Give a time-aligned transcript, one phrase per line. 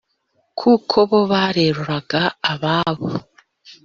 [0.59, 3.09] kuko bo bareruraga ababo